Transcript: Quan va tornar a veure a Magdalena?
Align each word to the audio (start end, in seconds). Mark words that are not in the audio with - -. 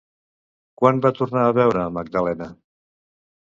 Quan 0.81 1.01
va 1.07 1.11
tornar 1.19 1.43
a 1.49 1.51
veure 1.59 1.83
a 1.83 1.93
Magdalena? 1.99 2.49